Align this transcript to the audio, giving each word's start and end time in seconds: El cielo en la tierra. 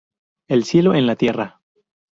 El 0.47 0.63
cielo 0.65 0.95
en 0.95 1.05
la 1.05 1.15
tierra. 1.15 1.61